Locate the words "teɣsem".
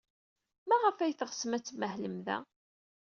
1.15-1.51